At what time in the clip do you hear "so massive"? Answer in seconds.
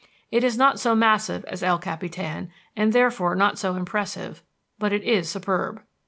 0.79-1.45